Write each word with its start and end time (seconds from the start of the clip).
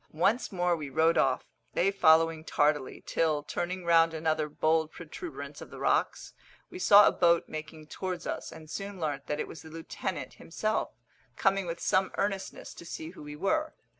Once 0.13 0.51
more 0.51 0.75
we 0.75 0.89
rowed 0.89 1.15
off, 1.15 1.45
they 1.75 1.91
following 1.91 2.43
tardily, 2.43 3.03
till, 3.05 3.43
turning 3.43 3.85
round 3.85 4.15
another 4.15 4.49
bold 4.49 4.91
protuberance 4.91 5.61
of 5.61 5.69
the 5.69 5.77
rocks, 5.77 6.33
we 6.71 6.79
saw 6.79 7.05
a 7.05 7.11
boat 7.11 7.47
making 7.47 7.85
towards 7.85 8.25
us, 8.25 8.51
and 8.51 8.67
soon 8.67 8.99
learnt 8.99 9.27
that 9.27 9.39
it 9.39 9.47
was 9.47 9.61
the 9.61 9.69
lieutenant 9.69 10.33
himself, 10.33 10.89
coming 11.35 11.67
with 11.67 11.79
some 11.79 12.09
earnestness 12.17 12.73
to 12.73 12.83
see 12.83 13.11
who 13.11 13.21
we 13.21 13.35
were. 13.35 13.75